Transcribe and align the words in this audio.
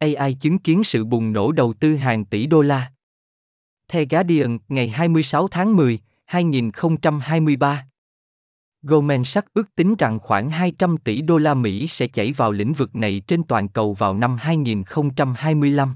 AI 0.00 0.34
chứng 0.34 0.58
kiến 0.58 0.84
sự 0.84 1.04
bùng 1.04 1.32
nổ 1.32 1.52
đầu 1.52 1.72
tư 1.72 1.96
hàng 1.96 2.24
tỷ 2.24 2.46
đô 2.46 2.62
la. 2.62 2.92
The 3.88 4.04
Guardian, 4.04 4.58
ngày 4.68 4.88
26 4.88 5.48
tháng 5.48 5.76
10, 5.76 5.98
2023. 6.26 7.86
Goldman 8.82 9.24
Sachs 9.24 9.48
ước 9.54 9.74
tính 9.74 9.94
rằng 9.98 10.18
khoảng 10.18 10.50
200 10.50 10.96
tỷ 10.96 11.22
đô 11.22 11.38
la 11.38 11.54
Mỹ 11.54 11.86
sẽ 11.88 12.06
chảy 12.06 12.32
vào 12.32 12.52
lĩnh 12.52 12.72
vực 12.72 12.96
này 12.96 13.22
trên 13.26 13.42
toàn 13.42 13.68
cầu 13.68 13.94
vào 13.94 14.14
năm 14.14 14.36
2025. 14.36 15.94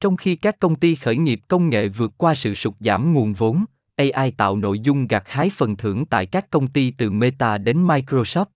Trong 0.00 0.16
khi 0.16 0.36
các 0.36 0.58
công 0.58 0.76
ty 0.76 0.94
khởi 0.94 1.16
nghiệp 1.16 1.40
công 1.48 1.70
nghệ 1.70 1.88
vượt 1.88 2.12
qua 2.16 2.34
sự 2.34 2.54
sụt 2.54 2.74
giảm 2.80 3.14
nguồn 3.14 3.32
vốn, 3.32 3.64
AI 3.96 4.30
tạo 4.30 4.56
nội 4.56 4.78
dung 4.80 5.06
gặt 5.06 5.22
hái 5.26 5.50
phần 5.56 5.76
thưởng 5.76 6.06
tại 6.06 6.26
các 6.26 6.50
công 6.50 6.68
ty 6.68 6.90
từ 6.90 7.10
Meta 7.10 7.58
đến 7.58 7.86
Microsoft. 7.86 8.46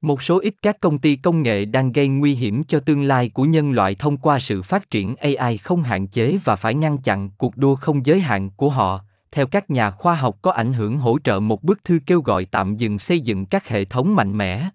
Một 0.00 0.22
số 0.22 0.38
ít 0.38 0.54
các 0.62 0.80
công 0.80 0.98
ty 0.98 1.16
công 1.16 1.42
nghệ 1.42 1.64
đang 1.64 1.92
gây 1.92 2.08
nguy 2.08 2.34
hiểm 2.34 2.64
cho 2.64 2.80
tương 2.80 3.02
lai 3.02 3.28
của 3.28 3.44
nhân 3.44 3.72
loại 3.72 3.94
thông 3.94 4.16
qua 4.16 4.38
sự 4.38 4.62
phát 4.62 4.90
triển 4.90 5.16
AI 5.16 5.56
không 5.56 5.82
hạn 5.82 6.06
chế 6.06 6.38
và 6.44 6.56
phải 6.56 6.74
ngăn 6.74 6.98
chặn 6.98 7.30
cuộc 7.30 7.56
đua 7.56 7.74
không 7.74 8.06
giới 8.06 8.20
hạn 8.20 8.50
của 8.50 8.70
họ. 8.70 9.00
Theo 9.32 9.46
các 9.46 9.70
nhà 9.70 9.90
khoa 9.90 10.14
học 10.14 10.38
có 10.42 10.50
ảnh 10.52 10.72
hưởng 10.72 10.98
hỗ 10.98 11.18
trợ 11.18 11.40
một 11.40 11.62
bức 11.62 11.84
thư 11.84 11.98
kêu 12.06 12.20
gọi 12.20 12.44
tạm 12.44 12.76
dừng 12.76 12.98
xây 12.98 13.20
dựng 13.20 13.46
các 13.46 13.68
hệ 13.68 13.84
thống 13.84 14.16
mạnh 14.16 14.38
mẽ. 14.38 14.68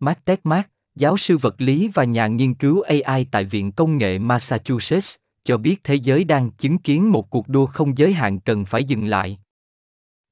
Mark 0.00 0.24
Techmark, 0.24 0.66
giáo 0.94 1.16
sư 1.16 1.36
vật 1.38 1.54
lý 1.58 1.90
và 1.94 2.04
nhà 2.04 2.26
nghiên 2.26 2.54
cứu 2.54 2.82
AI 2.82 3.26
tại 3.30 3.44
Viện 3.44 3.72
Công 3.72 3.98
nghệ 3.98 4.18
Massachusetts, 4.18 5.14
cho 5.44 5.56
biết 5.56 5.84
thế 5.84 5.94
giới 5.94 6.24
đang 6.24 6.50
chứng 6.50 6.78
kiến 6.78 7.12
một 7.12 7.30
cuộc 7.30 7.48
đua 7.48 7.66
không 7.66 7.98
giới 7.98 8.12
hạn 8.12 8.40
cần 8.40 8.64
phải 8.64 8.84
dừng 8.84 9.06
lại. 9.06 9.38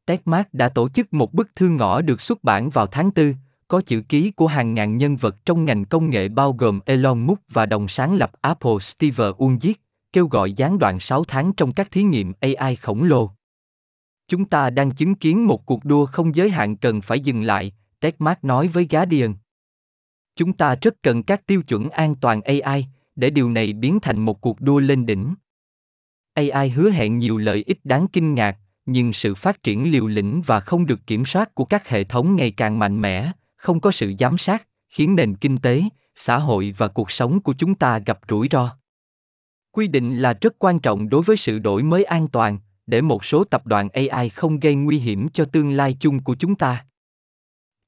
Techmark 0.07 0.49
đã 0.55 0.69
tổ 0.69 0.89
chức 0.89 1.13
một 1.13 1.33
bức 1.33 1.51
thư 1.57 1.69
ngõ 1.69 2.01
được 2.01 2.21
xuất 2.21 2.45
bản 2.45 2.71
vào 2.71 2.87
tháng 2.87 3.11
4, 3.17 3.35
có 3.69 3.81
chữ 3.81 4.03
ký 4.09 4.31
của 4.31 4.47
hàng 4.47 4.75
ngàn 4.75 4.97
nhân 4.97 5.17
vật 5.17 5.37
trong 5.47 5.65
ngành 5.65 5.85
công 5.85 6.11
nghệ 6.11 6.29
bao 6.29 6.53
gồm 6.53 6.81
Elon 6.87 7.27
Musk 7.27 7.41
và 7.49 7.67
đồng 7.67 7.89
sáng 7.89 8.15
lập 8.15 8.31
Apple 8.41 8.79
Steve 8.81 9.25
Wozniak, 9.25 9.75
kêu 10.13 10.27
gọi 10.27 10.53
gián 10.53 10.79
đoạn 10.79 11.01
6 11.01 11.25
tháng 11.25 11.53
trong 11.53 11.73
các 11.73 11.91
thí 11.91 12.03
nghiệm 12.03 12.33
AI 12.41 12.77
khổng 12.77 13.05
lồ. 13.05 13.31
Chúng 14.29 14.45
ta 14.45 14.71
đang 14.71 14.91
chứng 14.91 15.15
kiến 15.15 15.47
một 15.47 15.67
cuộc 15.67 15.85
đua 15.85 16.07
không 16.07 16.35
giới 16.35 16.51
hạn 16.51 16.77
cần 16.77 17.01
phải 17.01 17.21
dừng 17.21 17.43
lại, 17.43 17.73
Techmark 18.01 18.45
nói 18.45 18.69
với 18.69 18.87
Guardian. 18.91 19.35
Chúng 20.37 20.53
ta 20.53 20.75
rất 20.75 21.03
cần 21.03 21.23
các 21.23 21.47
tiêu 21.47 21.63
chuẩn 21.63 21.91
an 21.91 22.15
toàn 22.15 22.43
AI, 22.43 22.87
để 23.17 23.31
điều 23.31 23.51
này 23.51 23.73
biến 23.73 24.01
thành 24.01 24.19
một 24.19 24.41
cuộc 24.41 24.61
đua 24.61 24.79
lên 24.79 25.07
đỉnh. 25.07 25.35
AI 26.35 26.69
hứa 26.69 26.91
hẹn 26.91 27.19
nhiều 27.19 27.39
lợi 27.39 27.65
ích 27.67 27.79
đáng 27.85 28.07
kinh 28.13 28.35
ngạc, 28.35 28.59
nhưng 28.87 29.13
sự 29.13 29.35
phát 29.35 29.63
triển 29.63 29.93
liều 29.93 30.07
lĩnh 30.07 30.43
và 30.47 30.61
không 30.61 30.87
được 30.87 31.07
kiểm 31.07 31.25
soát 31.25 31.55
của 31.55 31.65
các 31.65 31.89
hệ 31.89 32.05
thống 32.05 32.37
ngày 32.37 32.51
càng 32.51 32.79
mạnh 32.79 33.01
mẽ, 33.01 33.33
không 33.65 33.81
có 33.81 33.91
sự 33.91 34.13
giám 34.19 34.39
sát, 34.39 34.67
khiến 34.89 35.17
nền 35.17 35.37
kinh 35.37 35.59
tế, 35.59 35.83
xã 36.15 36.39
hội 36.39 36.75
và 36.79 36.89
cuộc 36.89 37.11
sống 37.11 37.41
của 37.41 37.55
chúng 37.59 37.75
ta 37.75 37.99
gặp 37.99 38.19
rủi 38.29 38.49
ro. 38.51 38.77
Quy 39.73 39.89
định 39.89 40.17
là 40.17 40.33
rất 40.41 40.55
quan 40.59 40.79
trọng 40.79 41.09
đối 41.09 41.23
với 41.23 41.37
sự 41.37 41.59
đổi 41.59 41.83
mới 41.83 42.05
an 42.05 42.29
toàn, 42.29 42.59
để 42.87 43.01
một 43.01 43.25
số 43.25 43.45
tập 43.45 43.67
đoàn 43.67 43.89
AI 43.89 44.29
không 44.29 44.61
gây 44.61 44.75
nguy 44.75 44.99
hiểm 44.99 45.29
cho 45.29 45.45
tương 45.45 45.73
lai 45.73 45.97
chung 46.01 46.23
của 46.23 46.35
chúng 46.35 46.55
ta. 46.55 46.85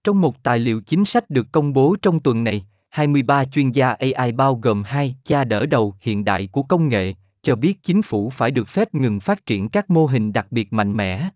Trong 0.05 0.21
một 0.21 0.43
tài 0.43 0.59
liệu 0.59 0.81
chính 0.81 1.05
sách 1.05 1.31
được 1.31 1.47
công 1.53 1.73
bố 1.73 1.97
trong 2.03 2.21
tuần 2.21 2.45
này, 2.45 2.67
23 2.89 3.45
chuyên 3.45 3.71
gia 3.71 3.93
AI 3.93 4.33
bao 4.33 4.55
gồm 4.55 4.83
hai 4.83 5.17
cha 5.25 5.45
đỡ 5.45 5.67
đầu 5.67 5.95
hiện 6.01 6.25
đại 6.25 6.49
của 6.53 6.63
công 6.63 6.89
nghệ, 6.89 7.15
cho 7.43 7.57
biết 7.57 7.83
chính 7.83 8.03
phủ 8.03 8.31
phải 8.31 8.51
được 8.51 8.69
phép 8.69 8.95
ngừng 8.95 9.21
phát 9.21 9.47
triển 9.47 9.69
các 9.69 9.91
mô 9.91 10.07
hình 10.07 10.33
đặc 10.33 10.47
biệt 10.51 10.73
mạnh 10.73 10.97
mẽ. 10.97 11.29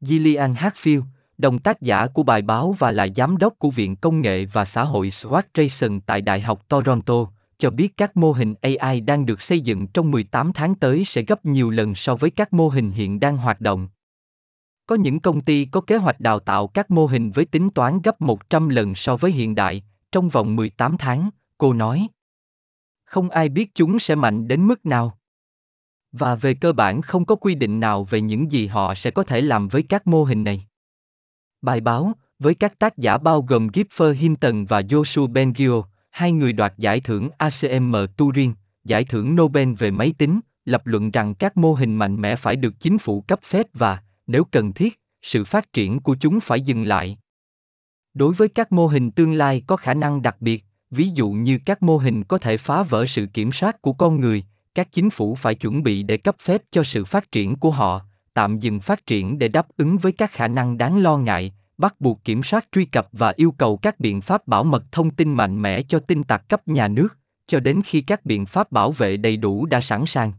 Gillian 0.00 0.54
Hatfield, 0.54 1.02
đồng 1.38 1.58
tác 1.58 1.80
giả 1.80 2.06
của 2.06 2.22
bài 2.22 2.42
báo 2.42 2.74
và 2.78 2.92
là 2.92 3.08
giám 3.16 3.36
đốc 3.36 3.58
của 3.58 3.70
Viện 3.70 3.96
Công 3.96 4.20
nghệ 4.20 4.44
và 4.44 4.64
Xã 4.64 4.84
hội 4.84 5.08
Swat 5.08 6.00
tại 6.06 6.20
Đại 6.20 6.40
học 6.40 6.68
Toronto, 6.68 7.14
cho 7.58 7.70
biết 7.70 7.96
các 7.96 8.16
mô 8.16 8.32
hình 8.32 8.54
AI 8.62 9.00
đang 9.00 9.26
được 9.26 9.42
xây 9.42 9.60
dựng 9.60 9.86
trong 9.86 10.10
18 10.10 10.52
tháng 10.52 10.74
tới 10.74 11.04
sẽ 11.04 11.22
gấp 11.22 11.44
nhiều 11.44 11.70
lần 11.70 11.94
so 11.94 12.14
với 12.14 12.30
các 12.30 12.52
mô 12.52 12.68
hình 12.68 12.90
hiện 12.90 13.20
đang 13.20 13.36
hoạt 13.36 13.60
động. 13.60 13.88
Có 14.86 14.94
những 14.94 15.20
công 15.20 15.40
ty 15.40 15.64
có 15.64 15.80
kế 15.80 15.96
hoạch 15.96 16.20
đào 16.20 16.38
tạo 16.38 16.66
các 16.66 16.90
mô 16.90 17.06
hình 17.06 17.30
với 17.30 17.44
tính 17.44 17.70
toán 17.70 18.02
gấp 18.02 18.20
100 18.20 18.68
lần 18.68 18.94
so 18.94 19.16
với 19.16 19.30
hiện 19.30 19.54
đại, 19.54 19.82
trong 20.12 20.28
vòng 20.28 20.56
18 20.56 20.96
tháng, 20.98 21.30
cô 21.58 21.72
nói. 21.72 22.08
Không 23.04 23.30
ai 23.30 23.48
biết 23.48 23.74
chúng 23.74 23.98
sẽ 23.98 24.14
mạnh 24.14 24.48
đến 24.48 24.66
mức 24.66 24.86
nào. 24.86 25.18
Và 26.12 26.34
về 26.34 26.54
cơ 26.54 26.72
bản 26.72 27.02
không 27.02 27.24
có 27.24 27.34
quy 27.34 27.54
định 27.54 27.80
nào 27.80 28.04
về 28.04 28.20
những 28.20 28.52
gì 28.52 28.66
họ 28.66 28.94
sẽ 28.94 29.10
có 29.10 29.22
thể 29.22 29.40
làm 29.40 29.68
với 29.68 29.82
các 29.82 30.06
mô 30.06 30.24
hình 30.24 30.44
này. 30.44 30.67
Bài 31.62 31.80
báo, 31.80 32.12
với 32.38 32.54
các 32.54 32.78
tác 32.78 32.98
giả 32.98 33.18
bao 33.18 33.42
gồm 33.42 33.68
Gipfer 33.68 34.12
Hinton 34.12 34.64
và 34.64 34.80
Joshua 34.80 35.26
Bengio, 35.26 35.82
hai 36.10 36.32
người 36.32 36.52
đoạt 36.52 36.74
giải 36.78 37.00
thưởng 37.00 37.28
ACM 37.38 37.96
Turing, 38.16 38.54
giải 38.84 39.04
thưởng 39.04 39.36
Nobel 39.36 39.72
về 39.72 39.90
máy 39.90 40.14
tính, 40.18 40.40
lập 40.64 40.86
luận 40.86 41.10
rằng 41.10 41.34
các 41.34 41.56
mô 41.56 41.72
hình 41.72 41.96
mạnh 41.96 42.20
mẽ 42.20 42.36
phải 42.36 42.56
được 42.56 42.80
chính 42.80 42.98
phủ 42.98 43.20
cấp 43.20 43.40
phép 43.42 43.66
và, 43.72 44.02
nếu 44.26 44.44
cần 44.44 44.72
thiết, 44.72 45.00
sự 45.22 45.44
phát 45.44 45.72
triển 45.72 46.00
của 46.00 46.16
chúng 46.20 46.40
phải 46.40 46.60
dừng 46.60 46.84
lại. 46.84 47.18
Đối 48.14 48.34
với 48.34 48.48
các 48.48 48.72
mô 48.72 48.86
hình 48.86 49.10
tương 49.10 49.32
lai 49.32 49.62
có 49.66 49.76
khả 49.76 49.94
năng 49.94 50.22
đặc 50.22 50.36
biệt, 50.40 50.64
ví 50.90 51.08
dụ 51.14 51.30
như 51.30 51.58
các 51.64 51.82
mô 51.82 51.96
hình 51.96 52.24
có 52.24 52.38
thể 52.38 52.56
phá 52.56 52.82
vỡ 52.82 53.06
sự 53.06 53.26
kiểm 53.26 53.52
soát 53.52 53.82
của 53.82 53.92
con 53.92 54.20
người, 54.20 54.44
các 54.74 54.88
chính 54.92 55.10
phủ 55.10 55.34
phải 55.34 55.54
chuẩn 55.54 55.82
bị 55.82 56.02
để 56.02 56.16
cấp 56.16 56.36
phép 56.40 56.62
cho 56.70 56.84
sự 56.84 57.04
phát 57.04 57.32
triển 57.32 57.56
của 57.56 57.70
họ, 57.70 58.02
tạm 58.38 58.58
dừng 58.58 58.80
phát 58.80 59.06
triển 59.06 59.38
để 59.38 59.48
đáp 59.48 59.66
ứng 59.76 59.98
với 59.98 60.12
các 60.12 60.32
khả 60.32 60.48
năng 60.48 60.78
đáng 60.78 61.02
lo 61.02 61.16
ngại, 61.16 61.52
bắt 61.78 62.00
buộc 62.00 62.24
kiểm 62.24 62.42
soát 62.42 62.66
truy 62.72 62.84
cập 62.84 63.08
và 63.12 63.32
yêu 63.36 63.50
cầu 63.58 63.76
các 63.76 64.00
biện 64.00 64.20
pháp 64.20 64.46
bảo 64.46 64.64
mật 64.64 64.84
thông 64.92 65.10
tin 65.10 65.32
mạnh 65.32 65.62
mẽ 65.62 65.82
cho 65.82 65.98
tin 65.98 66.24
tặc 66.24 66.48
cấp 66.48 66.68
nhà 66.68 66.88
nước, 66.88 67.08
cho 67.46 67.60
đến 67.60 67.80
khi 67.84 68.00
các 68.00 68.26
biện 68.26 68.46
pháp 68.46 68.72
bảo 68.72 68.92
vệ 68.92 69.16
đầy 69.16 69.36
đủ 69.36 69.66
đã 69.66 69.80
sẵn 69.80 70.06
sàng. 70.06 70.32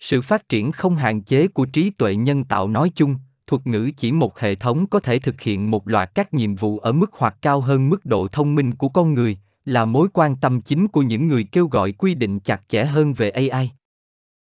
Sự 0.00 0.22
phát 0.22 0.48
triển 0.48 0.72
không 0.72 0.96
hạn 0.96 1.22
chế 1.22 1.48
của 1.48 1.64
trí 1.64 1.90
tuệ 1.90 2.16
nhân 2.16 2.44
tạo 2.44 2.68
nói 2.68 2.90
chung, 2.94 3.16
thuật 3.46 3.66
ngữ 3.66 3.90
chỉ 3.96 4.12
một 4.12 4.38
hệ 4.38 4.54
thống 4.54 4.86
có 4.86 5.00
thể 5.00 5.18
thực 5.18 5.40
hiện 5.40 5.70
một 5.70 5.88
loạt 5.88 6.10
các 6.14 6.34
nhiệm 6.34 6.54
vụ 6.54 6.78
ở 6.78 6.92
mức 6.92 7.10
hoặc 7.12 7.36
cao 7.42 7.60
hơn 7.60 7.88
mức 7.88 8.06
độ 8.06 8.28
thông 8.28 8.54
minh 8.54 8.74
của 8.74 8.88
con 8.88 9.14
người, 9.14 9.38
là 9.64 9.84
mối 9.84 10.08
quan 10.12 10.36
tâm 10.36 10.60
chính 10.60 10.88
của 10.88 11.02
những 11.02 11.28
người 11.28 11.44
kêu 11.44 11.66
gọi 11.66 11.92
quy 11.92 12.14
định 12.14 12.40
chặt 12.40 12.62
chẽ 12.68 12.84
hơn 12.84 13.12
về 13.12 13.30
AI. 13.30 13.70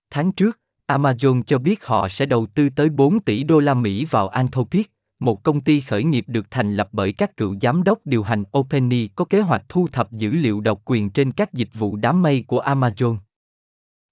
Tháng 0.09 0.31
trước, 0.31 0.59
Amazon 0.87 1.43
cho 1.43 1.57
biết 1.57 1.85
họ 1.85 2.07
sẽ 2.09 2.25
đầu 2.25 2.45
tư 2.45 2.69
tới 2.69 2.89
4 2.89 3.19
tỷ 3.19 3.43
đô 3.43 3.59
la 3.59 3.73
Mỹ 3.73 4.05
vào 4.05 4.27
Anthropic, 4.27 4.91
một 5.19 5.43
công 5.43 5.61
ty 5.61 5.81
khởi 5.81 6.03
nghiệp 6.03 6.25
được 6.27 6.51
thành 6.51 6.75
lập 6.75 6.89
bởi 6.91 7.13
các 7.13 7.37
cựu 7.37 7.55
giám 7.61 7.83
đốc 7.83 7.99
điều 8.05 8.23
hành 8.23 8.43
OpenAI 8.57 9.09
có 9.15 9.25
kế 9.25 9.41
hoạch 9.41 9.63
thu 9.69 9.87
thập 9.91 10.11
dữ 10.11 10.31
liệu 10.31 10.61
độc 10.61 10.81
quyền 10.85 11.09
trên 11.09 11.31
các 11.31 11.53
dịch 11.53 11.69
vụ 11.73 11.95
đám 11.95 12.21
mây 12.21 12.43
của 12.47 12.61
Amazon. 12.61 13.17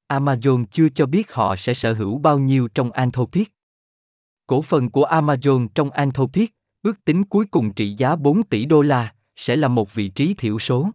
Amazon 0.07 0.66
chưa 0.72 0.89
cho 0.89 1.06
biết 1.06 1.33
họ 1.33 1.56
sẽ 1.56 1.73
sở 1.73 1.94
hữu 1.94 2.17
bao 2.17 2.39
nhiêu 2.39 2.67
trong 2.67 2.91
Anthropic. 2.91 3.51
Cổ 4.47 4.62
phần 4.62 4.89
của 4.89 5.06
Amazon 5.06 5.67
trong 5.75 5.89
Anthropic, 5.89 6.51
ước 6.83 7.06
tính 7.06 7.23
cuối 7.23 7.45
cùng 7.45 7.73
trị 7.73 7.94
giá 7.97 8.16
4 8.16 8.44
tỷ 8.44 8.66
đô 8.66 8.81
la, 8.81 9.13
sẽ 9.35 9.56
là 9.56 9.67
một 9.67 9.94
vị 9.94 10.07
trí 10.07 10.33
thiểu 10.33 10.59
số. 10.59 10.89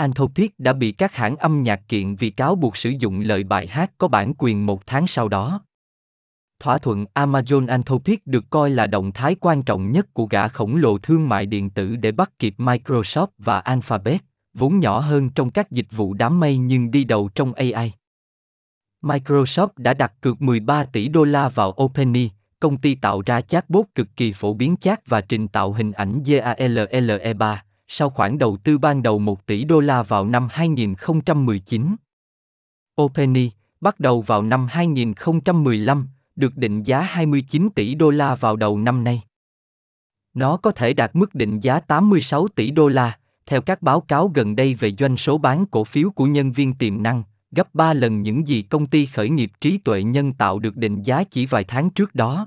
Anthropic 0.00 0.54
đã 0.58 0.72
bị 0.72 0.92
các 0.92 1.14
hãng 1.14 1.36
âm 1.36 1.62
nhạc 1.62 1.88
kiện 1.88 2.14
vì 2.14 2.30
cáo 2.30 2.54
buộc 2.54 2.76
sử 2.76 2.90
dụng 2.90 3.20
lời 3.20 3.44
bài 3.44 3.66
hát 3.66 3.90
có 3.98 4.08
bản 4.08 4.32
quyền 4.38 4.66
một 4.66 4.86
tháng 4.86 5.06
sau 5.06 5.28
đó. 5.28 5.62
Thỏa 6.60 6.78
thuận 6.78 7.04
Amazon 7.14 7.68
Anthropic 7.68 8.26
được 8.26 8.44
coi 8.50 8.70
là 8.70 8.86
động 8.86 9.12
thái 9.12 9.36
quan 9.40 9.62
trọng 9.62 9.92
nhất 9.92 10.14
của 10.14 10.26
gã 10.26 10.48
khổng 10.48 10.76
lồ 10.76 10.98
thương 10.98 11.28
mại 11.28 11.46
điện 11.46 11.70
tử 11.70 11.96
để 11.96 12.12
bắt 12.12 12.38
kịp 12.38 12.54
Microsoft 12.58 13.26
và 13.38 13.60
Alphabet, 13.60 14.20
vốn 14.54 14.80
nhỏ 14.80 15.00
hơn 15.00 15.30
trong 15.30 15.50
các 15.50 15.70
dịch 15.70 15.86
vụ 15.90 16.14
đám 16.14 16.40
mây 16.40 16.58
nhưng 16.58 16.90
đi 16.90 17.04
đầu 17.04 17.30
trong 17.34 17.52
AI. 17.52 17.92
Microsoft 19.02 19.68
đã 19.76 19.94
đặt 19.94 20.12
cược 20.20 20.42
13 20.42 20.84
tỷ 20.84 21.08
đô 21.08 21.24
la 21.24 21.48
vào 21.48 21.74
OpenAI, 21.82 22.30
công 22.60 22.76
ty 22.76 22.94
tạo 22.94 23.22
ra 23.26 23.40
chatbot 23.40 23.86
cực 23.94 24.08
kỳ 24.16 24.32
phổ 24.32 24.54
biến 24.54 24.76
chat 24.80 25.06
và 25.06 25.20
trình 25.20 25.48
tạo 25.48 25.72
hình 25.72 25.92
ảnh 25.92 26.22
GALLE3, 26.22 27.56
sau 27.92 28.10
khoản 28.10 28.38
đầu 28.38 28.56
tư 28.64 28.78
ban 28.78 29.02
đầu 29.02 29.18
1 29.18 29.46
tỷ 29.46 29.64
đô 29.64 29.80
la 29.80 30.02
vào 30.02 30.24
năm 30.24 30.48
2019. 30.50 31.96
OpenAI, 33.02 33.52
bắt 33.80 34.00
đầu 34.00 34.20
vào 34.20 34.42
năm 34.42 34.66
2015, 34.70 36.08
được 36.36 36.56
định 36.56 36.82
giá 36.82 37.00
29 37.00 37.68
tỷ 37.74 37.94
đô 37.94 38.10
la 38.10 38.34
vào 38.34 38.56
đầu 38.56 38.78
năm 38.78 39.04
nay. 39.04 39.22
Nó 40.34 40.56
có 40.56 40.70
thể 40.70 40.92
đạt 40.92 41.10
mức 41.16 41.34
định 41.34 41.60
giá 41.60 41.80
86 41.80 42.48
tỷ 42.48 42.70
đô 42.70 42.88
la, 42.88 43.18
theo 43.46 43.60
các 43.60 43.82
báo 43.82 44.00
cáo 44.00 44.30
gần 44.34 44.56
đây 44.56 44.74
về 44.74 44.92
doanh 44.98 45.16
số 45.16 45.38
bán 45.38 45.66
cổ 45.66 45.84
phiếu 45.84 46.10
của 46.10 46.26
nhân 46.26 46.52
viên 46.52 46.74
tiềm 46.74 47.02
năng, 47.02 47.22
gấp 47.50 47.74
3 47.74 47.94
lần 47.94 48.22
những 48.22 48.48
gì 48.48 48.62
công 48.62 48.86
ty 48.86 49.06
khởi 49.06 49.30
nghiệp 49.30 49.52
trí 49.60 49.78
tuệ 49.78 50.02
nhân 50.02 50.32
tạo 50.32 50.58
được 50.58 50.76
định 50.76 51.02
giá 51.02 51.24
chỉ 51.24 51.46
vài 51.46 51.64
tháng 51.64 51.90
trước 51.90 52.14
đó. 52.14 52.46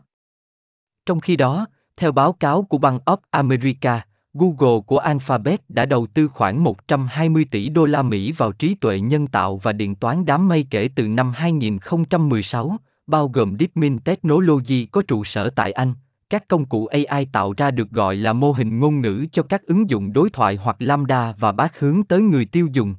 Trong 1.06 1.20
khi 1.20 1.36
đó, 1.36 1.66
theo 1.98 2.12
báo 2.12 2.34
cáo 2.34 2.64
của 2.64 2.78
Bank 2.78 3.02
of 3.06 3.18
America, 3.30 4.06
Google 4.34 4.82
của 4.88 4.98
Alphabet 4.98 5.70
đã 5.70 5.86
đầu 5.86 6.08
tư 6.08 6.28
khoảng 6.28 6.64
120 6.64 7.46
tỷ 7.52 7.70
đô 7.70 7.86
la 7.86 8.02
Mỹ 8.02 8.32
vào 8.32 8.52
trí 8.52 8.76
tuệ 8.76 9.00
nhân 9.00 9.28
tạo 9.28 9.58
và 9.58 9.72
điện 9.72 9.96
toán 9.96 10.26
đám 10.26 10.48
mây 10.48 10.68
kể 10.70 10.90
từ 10.96 11.08
năm 11.08 11.32
2016, 11.36 12.78
bao 13.08 13.28
gồm 13.28 13.56
DeepMind 13.60 14.00
Technology 14.04 14.86
có 14.86 15.02
trụ 15.08 15.24
sở 15.24 15.50
tại 15.50 15.72
Anh, 15.72 15.94
Các 16.34 16.48
công 16.48 16.66
cụ 16.66 16.86
AI 16.86 17.26
tạo 17.26 17.54
ra 17.58 17.72
được 17.72 17.90
gọi 17.92 18.16
là 18.16 18.34
mô 18.34 18.52
hình 18.52 18.80
ngôn 18.80 19.02
ngữ 19.02 19.26
cho 19.32 19.44
các 19.44 19.64
ứng 19.66 19.90
dụng 19.90 20.14
đối 20.14 20.30
thoại 20.30 20.56
hoặc 20.56 20.76
lambda 20.80 21.34
và 21.40 21.52
bác 21.52 21.80
hướng 21.80 22.04
tới 22.04 22.22
người 22.22 22.46
tiêu 22.46 22.68
dùng. 22.74 22.96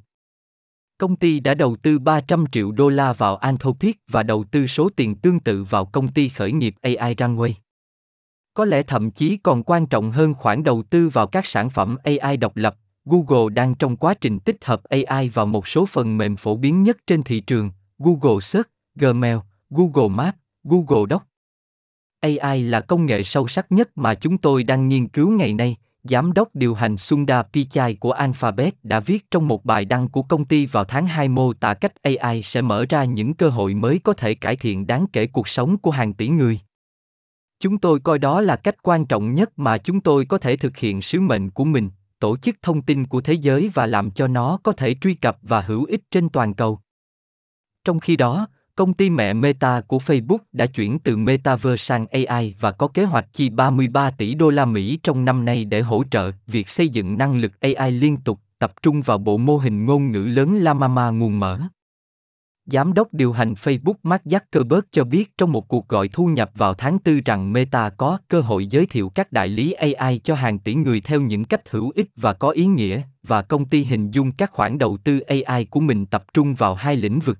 Công 0.97 1.15
ty 1.15 1.39
đã 1.39 1.53
đầu 1.53 1.75
tư 1.75 1.99
300 1.99 2.45
triệu 2.51 2.71
đô 2.71 2.89
la 2.89 3.13
vào 3.13 3.35
Anthropic 3.35 3.97
và 4.11 4.23
đầu 4.23 4.43
tư 4.51 4.67
số 4.67 4.89
tiền 4.95 5.15
tương 5.15 5.39
tự 5.39 5.63
vào 5.63 5.85
công 5.85 6.07
ty 6.07 6.29
khởi 6.29 6.51
nghiệp 6.51 6.75
AI 6.81 7.15
Runway. 7.15 7.64
Có 8.55 8.65
lẽ 8.65 8.83
thậm 8.83 9.11
chí 9.11 9.37
còn 9.37 9.63
quan 9.63 9.85
trọng 9.85 10.11
hơn 10.11 10.33
khoản 10.33 10.63
đầu 10.63 10.83
tư 10.89 11.09
vào 11.09 11.27
các 11.27 11.45
sản 11.45 11.69
phẩm 11.69 11.97
AI 12.03 12.37
độc 12.37 12.57
lập. 12.57 12.75
Google 13.05 13.53
đang 13.53 13.75
trong 13.75 13.97
quá 13.97 14.13
trình 14.13 14.39
tích 14.39 14.57
hợp 14.65 14.81
AI 14.83 15.29
vào 15.29 15.45
một 15.45 15.67
số 15.67 15.85
phần 15.85 16.17
mềm 16.17 16.35
phổ 16.35 16.55
biến 16.55 16.83
nhất 16.83 16.97
trên 17.07 17.23
thị 17.23 17.39
trường, 17.39 17.71
Google 17.99 18.39
Search, 18.41 18.67
Gmail, 18.95 19.37
Google 19.69 20.15
Maps, 20.15 20.37
Google 20.63 21.05
Docs. 21.09 21.25
AI 22.19 22.63
là 22.63 22.81
công 22.81 23.05
nghệ 23.05 23.23
sâu 23.23 23.47
sắc 23.47 23.71
nhất 23.71 23.89
mà 23.95 24.15
chúng 24.15 24.37
tôi 24.37 24.63
đang 24.63 24.87
nghiên 24.87 25.07
cứu 25.07 25.31
ngày 25.31 25.53
nay, 25.53 25.75
giám 26.03 26.33
đốc 26.33 26.55
điều 26.55 26.73
hành 26.73 26.97
Sundar 26.97 27.45
Pichai 27.53 27.95
của 27.95 28.11
Alphabet 28.11 28.73
đã 28.83 28.99
viết 28.99 29.31
trong 29.31 29.47
một 29.47 29.65
bài 29.65 29.85
đăng 29.85 30.09
của 30.09 30.21
công 30.21 30.45
ty 30.45 30.65
vào 30.65 30.83
tháng 30.83 31.07
2 31.07 31.27
mô 31.27 31.53
tả 31.53 31.73
cách 31.73 31.93
AI 32.01 32.43
sẽ 32.43 32.61
mở 32.61 32.85
ra 32.89 33.03
những 33.03 33.33
cơ 33.33 33.49
hội 33.49 33.73
mới 33.73 33.99
có 34.03 34.13
thể 34.13 34.33
cải 34.33 34.55
thiện 34.55 34.87
đáng 34.87 35.05
kể 35.13 35.27
cuộc 35.27 35.47
sống 35.47 35.77
của 35.77 35.91
hàng 35.91 36.13
tỷ 36.13 36.27
người. 36.27 36.59
Chúng 37.59 37.77
tôi 37.77 37.99
coi 37.99 38.19
đó 38.19 38.41
là 38.41 38.55
cách 38.55 38.83
quan 38.83 39.05
trọng 39.05 39.33
nhất 39.35 39.59
mà 39.59 39.77
chúng 39.77 40.01
tôi 40.01 40.25
có 40.25 40.37
thể 40.37 40.57
thực 40.57 40.77
hiện 40.77 41.01
sứ 41.01 41.19
mệnh 41.19 41.49
của 41.49 41.63
mình, 41.63 41.89
tổ 42.19 42.37
chức 42.37 42.55
thông 42.61 42.81
tin 42.81 43.07
của 43.07 43.21
thế 43.21 43.33
giới 43.33 43.71
và 43.73 43.85
làm 43.85 44.11
cho 44.11 44.27
nó 44.27 44.59
có 44.63 44.71
thể 44.71 44.95
truy 45.01 45.13
cập 45.13 45.37
và 45.41 45.61
hữu 45.61 45.85
ích 45.85 46.01
trên 46.11 46.29
toàn 46.29 46.53
cầu. 46.53 46.79
Trong 47.85 47.99
khi 47.99 48.15
đó, 48.15 48.47
công 48.75 48.93
ty 48.93 49.09
mẹ 49.09 49.33
Meta 49.33 49.81
của 49.81 49.97
Facebook 49.97 50.37
đã 50.51 50.65
chuyển 50.65 50.99
từ 50.99 51.17
Metaverse 51.17 51.83
sang 51.83 52.07
AI 52.07 52.55
và 52.59 52.71
có 52.71 52.87
kế 52.87 53.03
hoạch 53.03 53.33
chi 53.33 53.49
33 53.49 54.11
tỷ 54.11 54.33
đô 54.33 54.49
la 54.49 54.65
Mỹ 54.65 54.99
trong 55.03 55.25
năm 55.25 55.45
nay 55.45 55.65
để 55.65 55.81
hỗ 55.81 56.03
trợ 56.11 56.31
việc 56.47 56.69
xây 56.69 56.89
dựng 56.89 57.17
năng 57.17 57.37
lực 57.37 57.51
AI 57.59 57.91
liên 57.91 58.17
tục, 58.17 58.39
tập 58.59 58.73
trung 58.81 59.01
vào 59.01 59.17
bộ 59.17 59.37
mô 59.37 59.57
hình 59.57 59.85
ngôn 59.85 60.11
ngữ 60.11 60.19
lớn 60.19 60.59
Llama 60.59 61.09
nguồn 61.09 61.39
mở. 61.39 61.59
Giám 62.65 62.93
đốc 62.93 63.13
điều 63.13 63.31
hành 63.33 63.53
Facebook 63.53 63.93
Mark 64.03 64.23
Zuckerberg 64.23 64.81
cho 64.91 65.03
biết 65.03 65.37
trong 65.37 65.51
một 65.51 65.67
cuộc 65.67 65.87
gọi 65.87 66.07
thu 66.07 66.27
nhập 66.27 66.51
vào 66.55 66.73
tháng 66.73 66.97
4 67.05 67.21
rằng 67.25 67.53
Meta 67.53 67.89
có 67.89 68.17
cơ 68.27 68.41
hội 68.41 68.67
giới 68.67 68.85
thiệu 68.85 69.09
các 69.15 69.31
đại 69.31 69.47
lý 69.47 69.71
AI 69.71 70.19
cho 70.23 70.35
hàng 70.35 70.59
tỷ 70.59 70.75
người 70.75 71.01
theo 71.01 71.21
những 71.21 71.45
cách 71.45 71.69
hữu 71.69 71.91
ích 71.95 72.09
và 72.15 72.33
có 72.33 72.49
ý 72.49 72.65
nghĩa, 72.65 73.01
và 73.23 73.41
công 73.41 73.65
ty 73.65 73.83
hình 73.83 74.11
dung 74.11 74.31
các 74.31 74.51
khoản 74.51 74.77
đầu 74.77 74.97
tư 74.97 75.19
AI 75.19 75.65
của 75.65 75.79
mình 75.79 76.05
tập 76.05 76.23
trung 76.33 76.55
vào 76.55 76.75
hai 76.75 76.95
lĩnh 76.95 77.19
vực. 77.19 77.37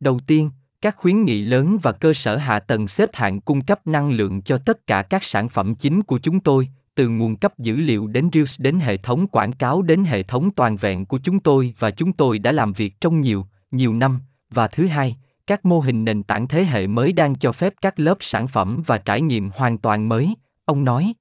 Đầu 0.00 0.20
tiên, 0.26 0.50
các 0.80 0.96
khuyến 0.96 1.24
nghị 1.24 1.42
lớn 1.42 1.78
và 1.82 1.92
cơ 1.92 2.14
sở 2.14 2.36
hạ 2.36 2.60
tầng 2.60 2.88
xếp 2.88 3.10
hạng 3.12 3.40
cung 3.40 3.60
cấp 3.64 3.86
năng 3.86 4.10
lượng 4.10 4.42
cho 4.42 4.58
tất 4.58 4.86
cả 4.86 5.02
các 5.02 5.24
sản 5.24 5.48
phẩm 5.48 5.74
chính 5.74 6.02
của 6.02 6.18
chúng 6.18 6.40
tôi, 6.40 6.68
từ 6.94 7.08
nguồn 7.08 7.36
cấp 7.36 7.58
dữ 7.58 7.76
liệu 7.76 8.06
đến 8.06 8.28
Reels 8.32 8.60
đến 8.60 8.80
hệ 8.80 8.96
thống 8.96 9.26
quảng 9.26 9.52
cáo 9.52 9.82
đến 9.82 10.04
hệ 10.04 10.22
thống 10.22 10.50
toàn 10.50 10.76
vẹn 10.76 11.06
của 11.06 11.18
chúng 11.18 11.40
tôi 11.40 11.74
và 11.78 11.90
chúng 11.90 12.12
tôi 12.12 12.38
đã 12.38 12.52
làm 12.52 12.72
việc 12.72 13.00
trong 13.00 13.20
nhiều, 13.20 13.46
nhiều 13.70 13.94
năm, 13.94 14.20
và 14.50 14.68
thứ 14.68 14.86
hai, 14.86 15.16
các 15.46 15.64
mô 15.64 15.80
hình 15.80 16.04
nền 16.04 16.22
tảng 16.22 16.48
thế 16.48 16.64
hệ 16.64 16.86
mới 16.86 17.12
đang 17.12 17.34
cho 17.34 17.52
phép 17.52 17.74
các 17.82 18.00
lớp 18.00 18.16
sản 18.20 18.48
phẩm 18.48 18.82
và 18.86 18.98
trải 18.98 19.20
nghiệm 19.20 19.50
hoàn 19.54 19.78
toàn 19.78 20.08
mới, 20.08 20.34
ông 20.64 20.84
nói. 20.84 21.14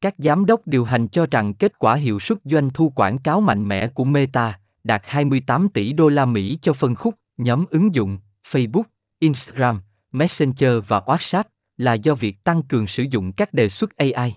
Các 0.00 0.14
giám 0.18 0.46
đốc 0.46 0.66
điều 0.66 0.84
hành 0.84 1.08
cho 1.08 1.26
rằng 1.30 1.54
kết 1.54 1.78
quả 1.78 1.94
hiệu 1.94 2.20
suất 2.20 2.38
doanh 2.44 2.70
thu 2.70 2.90
quảng 2.90 3.18
cáo 3.18 3.40
mạnh 3.40 3.68
mẽ 3.68 3.88
của 3.88 4.04
Meta 4.04 4.58
đạt 4.84 5.02
28 5.04 5.68
tỷ 5.68 5.92
đô 5.92 6.08
la 6.08 6.24
Mỹ 6.24 6.58
cho 6.62 6.72
phân 6.72 6.94
khúc 6.94 7.14
nhóm 7.36 7.64
ứng 7.70 7.94
dụng 7.94 8.18
Facebook, 8.50 8.82
Instagram, 9.18 9.80
Messenger 10.12 10.72
và 10.88 11.00
WhatsApp 11.00 11.44
là 11.76 11.94
do 11.94 12.14
việc 12.14 12.44
tăng 12.44 12.62
cường 12.62 12.86
sử 12.86 13.02
dụng 13.10 13.32
các 13.32 13.52
đề 13.52 13.68
xuất 13.68 13.96
AI. 13.96 14.34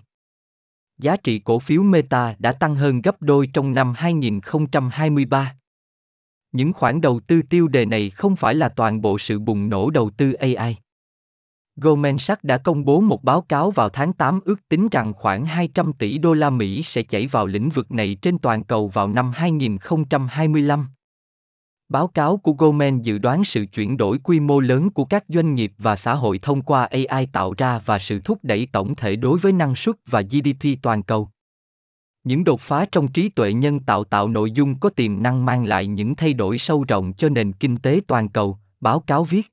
Giá 0.98 1.16
trị 1.16 1.38
cổ 1.38 1.58
phiếu 1.58 1.82
Meta 1.82 2.34
đã 2.38 2.52
tăng 2.52 2.74
hơn 2.74 3.02
gấp 3.02 3.22
đôi 3.22 3.46
trong 3.52 3.72
năm 3.72 3.94
2023. 3.96 5.54
Những 6.54 6.72
khoản 6.72 7.00
đầu 7.00 7.20
tư 7.26 7.42
tiêu 7.42 7.68
đề 7.68 7.86
này 7.86 8.10
không 8.10 8.36
phải 8.36 8.54
là 8.54 8.68
toàn 8.68 9.00
bộ 9.00 9.18
sự 9.18 9.38
bùng 9.38 9.68
nổ 9.68 9.90
đầu 9.90 10.10
tư 10.16 10.32
AI. 10.32 10.76
Goldman 11.76 12.18
Sachs 12.18 12.44
đã 12.44 12.58
công 12.58 12.84
bố 12.84 13.00
một 13.00 13.24
báo 13.24 13.40
cáo 13.40 13.70
vào 13.70 13.88
tháng 13.88 14.12
8 14.12 14.40
ước 14.44 14.68
tính 14.68 14.88
rằng 14.90 15.12
khoảng 15.14 15.46
200 15.46 15.92
tỷ 15.92 16.18
đô 16.18 16.34
la 16.34 16.50
Mỹ 16.50 16.82
sẽ 16.82 17.02
chảy 17.02 17.26
vào 17.26 17.46
lĩnh 17.46 17.68
vực 17.68 17.90
này 17.90 18.16
trên 18.22 18.38
toàn 18.38 18.64
cầu 18.64 18.88
vào 18.88 19.08
năm 19.08 19.32
2025. 19.34 20.86
Báo 21.88 22.06
cáo 22.06 22.36
của 22.36 22.52
Goldman 22.52 23.02
dự 23.02 23.18
đoán 23.18 23.44
sự 23.44 23.66
chuyển 23.66 23.96
đổi 23.96 24.18
quy 24.18 24.40
mô 24.40 24.60
lớn 24.60 24.90
của 24.90 25.04
các 25.04 25.24
doanh 25.28 25.54
nghiệp 25.54 25.72
và 25.78 25.96
xã 25.96 26.14
hội 26.14 26.38
thông 26.38 26.62
qua 26.62 26.84
AI 26.84 27.26
tạo 27.32 27.54
ra 27.58 27.80
và 27.84 27.98
sự 27.98 28.20
thúc 28.24 28.38
đẩy 28.42 28.68
tổng 28.72 28.94
thể 28.94 29.16
đối 29.16 29.38
với 29.38 29.52
năng 29.52 29.74
suất 29.74 29.94
và 30.06 30.20
GDP 30.20 30.82
toàn 30.82 31.02
cầu. 31.02 31.28
Những 32.24 32.44
đột 32.44 32.60
phá 32.60 32.86
trong 32.92 33.08
trí 33.08 33.28
tuệ 33.28 33.52
nhân 33.52 33.80
tạo 33.80 34.04
tạo 34.04 34.28
nội 34.28 34.50
dung 34.50 34.78
có 34.78 34.88
tiềm 34.88 35.22
năng 35.22 35.44
mang 35.44 35.64
lại 35.64 35.86
những 35.86 36.14
thay 36.14 36.32
đổi 36.32 36.58
sâu 36.58 36.84
rộng 36.88 37.12
cho 37.12 37.28
nền 37.28 37.52
kinh 37.52 37.76
tế 37.76 38.00
toàn 38.06 38.28
cầu, 38.28 38.58
báo 38.80 39.00
cáo 39.00 39.24
viết. 39.24 39.52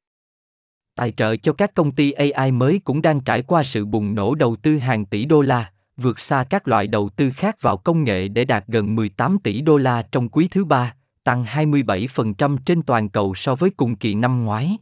Tài 0.96 1.12
trợ 1.12 1.36
cho 1.36 1.54
các 1.54 1.74
công 1.74 1.92
ty 1.92 2.12
AI 2.12 2.52
mới 2.52 2.82
cũng 2.84 3.02
đang 3.02 3.22
trải 3.22 3.42
qua 3.42 3.64
sự 3.64 3.86
bùng 3.86 4.16
nổ 4.16 4.36
đầu 4.36 4.56
tư 4.56 4.78
hàng 4.78 5.06
tỷ 5.06 5.26
đô 5.26 5.42
la, 5.42 5.72
vượt 5.98 6.20
xa 6.20 6.44
các 6.50 6.68
loại 6.68 6.88
đầu 6.88 7.10
tư 7.10 7.32
khác 7.36 7.62
vào 7.62 7.78
công 7.78 8.04
nghệ 8.04 8.28
để 8.28 8.46
đạt 8.46 8.68
gần 8.68 8.96
18 8.96 9.38
tỷ 9.44 9.62
đô 9.62 9.78
la 9.78 10.02
trong 10.12 10.30
quý 10.30 10.48
thứ 10.52 10.66
ba, 10.66 10.96
tăng 11.24 11.46
27% 11.46 12.58
trên 12.66 12.82
toàn 12.82 13.10
cầu 13.10 13.36
so 13.36 13.56
với 13.56 13.70
cùng 13.70 13.96
kỳ 13.96 14.16
năm 14.16 14.46
ngoái. 14.46 14.78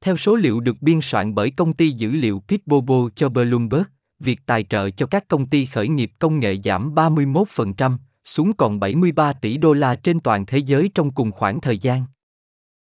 Theo 0.00 0.16
số 0.16 0.36
liệu 0.36 0.60
được 0.60 0.76
biên 0.80 1.00
soạn 1.02 1.34
bởi 1.34 1.50
công 1.50 1.72
ty 1.72 1.90
dữ 1.90 2.10
liệu 2.10 2.42
Pitbobo 2.48 3.08
cho 3.16 3.28
Bloomberg, 3.28 3.84
việc 4.20 4.40
tài 4.46 4.62
trợ 4.62 4.90
cho 4.90 5.06
các 5.06 5.28
công 5.28 5.46
ty 5.46 5.66
khởi 5.66 5.88
nghiệp 5.88 6.10
công 6.18 6.40
nghệ 6.40 6.56
giảm 6.64 6.94
31%, 6.94 7.96
xuống 8.24 8.52
còn 8.52 8.80
73 8.80 9.32
tỷ 9.32 9.56
đô 9.56 9.72
la 9.72 9.94
trên 9.94 10.20
toàn 10.20 10.46
thế 10.46 10.58
giới 10.58 10.90
trong 10.94 11.10
cùng 11.10 11.32
khoảng 11.32 11.60
thời 11.60 11.78
gian. 11.78 12.04